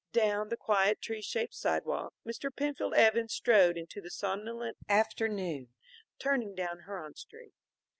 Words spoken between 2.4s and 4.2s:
Penfield Evans strode into the